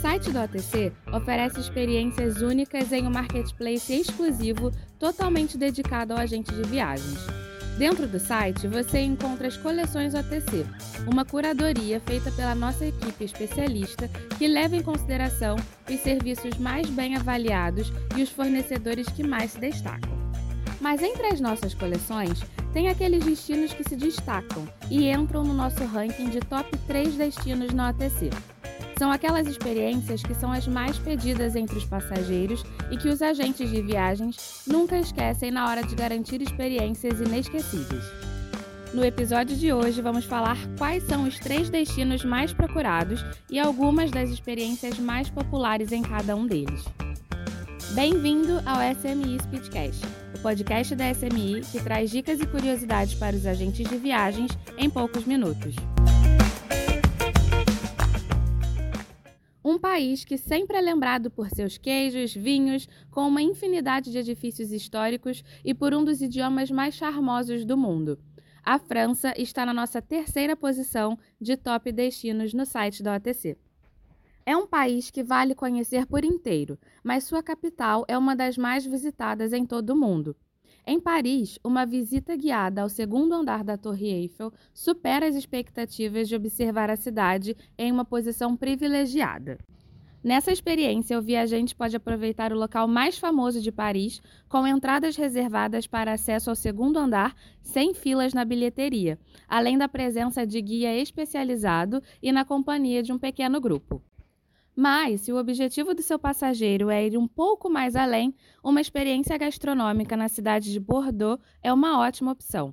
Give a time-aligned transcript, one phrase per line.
[0.00, 6.62] site do OTC oferece experiências únicas em um marketplace exclusivo totalmente dedicado ao agente de
[6.62, 7.18] viagens.
[7.76, 10.64] Dentro do site você encontra as coleções OTC,
[11.06, 15.56] uma curadoria feita pela nossa equipe especialista que leva em consideração
[15.86, 20.18] os serviços mais bem avaliados e os fornecedores que mais se destacam.
[20.80, 22.40] Mas entre as nossas coleções,
[22.72, 27.74] tem aqueles destinos que se destacam e entram no nosso ranking de top 3 destinos
[27.74, 28.30] no OTC.
[29.00, 33.70] São aquelas experiências que são as mais pedidas entre os passageiros e que os agentes
[33.70, 38.04] de viagens nunca esquecem na hora de garantir experiências inesquecíveis.
[38.92, 44.10] No episódio de hoje, vamos falar quais são os três destinos mais procurados e algumas
[44.10, 46.84] das experiências mais populares em cada um deles.
[47.92, 50.04] Bem-vindo ao SMI Speedcast,
[50.36, 54.90] o podcast da SMI que traz dicas e curiosidades para os agentes de viagens em
[54.90, 55.74] poucos minutos.
[59.80, 65.42] País que sempre é lembrado por seus queijos, vinhos, com uma infinidade de edifícios históricos
[65.64, 68.18] e por um dos idiomas mais charmosos do mundo.
[68.62, 73.56] A França está na nossa terceira posição de top destinos no site da OTC.
[74.44, 78.84] É um país que vale conhecer por inteiro, mas sua capital é uma das mais
[78.84, 80.36] visitadas em todo o mundo.
[80.92, 86.34] Em Paris, uma visita guiada ao segundo andar da Torre Eiffel supera as expectativas de
[86.34, 89.56] observar a cidade em uma posição privilegiada.
[90.20, 95.86] Nessa experiência, o viajante pode aproveitar o local mais famoso de Paris, com entradas reservadas
[95.86, 99.16] para acesso ao segundo andar, sem filas na bilheteria,
[99.46, 104.02] além da presença de guia especializado e na companhia de um pequeno grupo.
[104.82, 109.36] Mas, se o objetivo do seu passageiro é ir um pouco mais além, uma experiência
[109.36, 112.72] gastronômica na cidade de Bordeaux é uma ótima opção.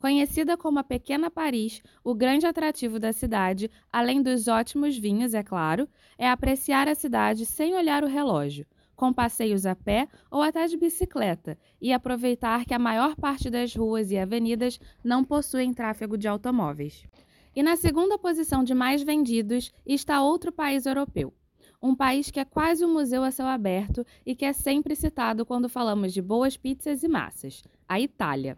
[0.00, 5.42] Conhecida como a Pequena Paris, o grande atrativo da cidade, além dos ótimos vinhos, é
[5.42, 8.66] claro, é apreciar a cidade sem olhar o relógio,
[8.96, 13.76] com passeios a pé ou até de bicicleta, e aproveitar que a maior parte das
[13.76, 17.06] ruas e avenidas não possuem tráfego de automóveis.
[17.54, 21.34] E na segunda posição de mais vendidos está outro país europeu,
[21.82, 25.44] um país que é quase um museu a céu aberto e que é sempre citado
[25.44, 28.56] quando falamos de boas pizzas e massas, a Itália.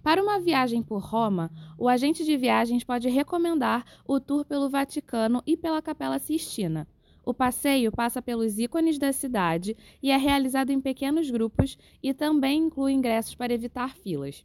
[0.00, 5.42] Para uma viagem por Roma, o agente de viagens pode recomendar o tour pelo Vaticano
[5.46, 6.86] e pela Capela Sistina.
[7.24, 12.64] O passeio passa pelos ícones da cidade e é realizado em pequenos grupos e também
[12.64, 14.44] inclui ingressos para evitar filas.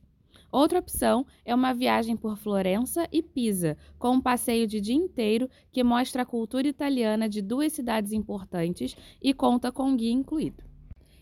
[0.52, 5.50] Outra opção é uma viagem por Florença e Pisa, com um passeio de dia inteiro
[5.72, 10.64] que mostra a cultura italiana de duas cidades importantes e conta com guia incluído.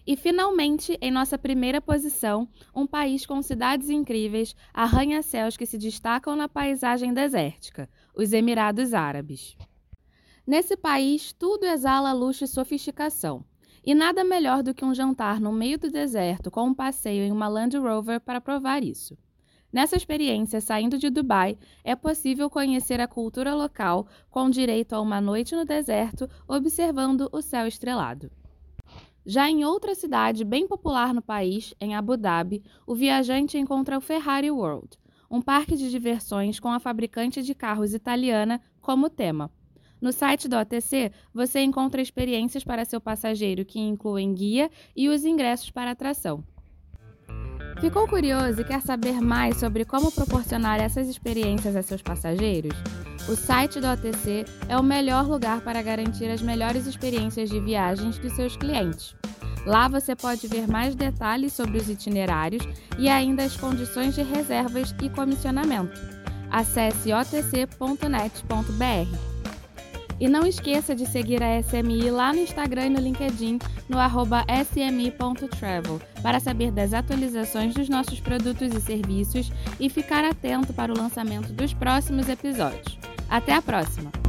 [0.05, 6.33] E finalmente, em nossa primeira posição, um país com cidades incríveis, arranha-céus que se destacam
[6.33, 9.57] na paisagem desértica, os Emirados Árabes.
[10.47, 13.43] Nesse país, tudo exala luxo e sofisticação.
[13.87, 17.31] E nada melhor do que um jantar no meio do deserto com um passeio em
[17.31, 19.17] uma Land Rover para provar isso.
[19.71, 25.21] Nessa experiência, saindo de Dubai, é possível conhecer a cultura local com direito a uma
[25.21, 28.29] noite no deserto observando o céu estrelado.
[29.25, 34.01] Já em outra cidade bem popular no país, em Abu Dhabi, o viajante encontra o
[34.01, 34.99] Ferrari World,
[35.31, 39.49] um parque de diversões com a fabricante de carros italiana como tema.
[39.99, 45.25] No site do OTC, você encontra experiências para seu passageiro que incluem guia e os
[45.25, 46.43] ingressos para atração.
[47.79, 52.75] Ficou curioso e quer saber mais sobre como proporcionar essas experiências a seus passageiros?
[53.29, 58.17] O site do OTC é o melhor lugar para garantir as melhores experiências de viagens
[58.17, 59.15] dos seus clientes.
[59.65, 62.63] Lá você pode ver mais detalhes sobre os itinerários
[62.97, 65.99] e ainda as condições de reservas e comissionamento.
[66.49, 67.97] Acesse otc.net.br.
[70.19, 73.97] E não esqueça de seguir a SMI lá no Instagram e no LinkedIn no
[74.63, 80.97] smi.travel para saber das atualizações dos nossos produtos e serviços e ficar atento para o
[80.97, 82.97] lançamento dos próximos episódios.
[83.29, 84.26] Até a próxima!